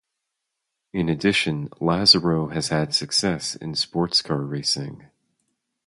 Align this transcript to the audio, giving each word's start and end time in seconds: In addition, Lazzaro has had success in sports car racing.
In 0.93 1.09
addition, 1.09 1.69
Lazzaro 1.79 2.47
has 2.51 2.69
had 2.69 2.95
success 2.95 3.55
in 3.55 3.75
sports 3.75 4.23
car 4.23 4.41
racing. 4.41 5.05